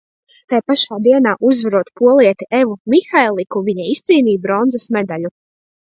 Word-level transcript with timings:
Tai 0.53 0.61
pašā 0.71 0.97
dienā, 1.07 1.33
uzvarot 1.51 1.93
polieti 2.01 2.49
Evu 2.63 2.75
Mihaliku 2.95 3.65
viņa 3.71 3.89
izcīnīja 3.95 4.45
bronzas 4.51 4.93
medaļu. 4.99 5.37